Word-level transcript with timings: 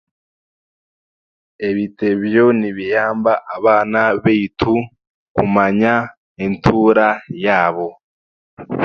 Ebitebyo 1.67 2.45
nibayaamba 2.59 3.33
abaana 3.55 4.01
beitu 4.23 4.73
kumanya 5.35 5.93
entuura 6.43 7.07
yaabo. 7.43 7.87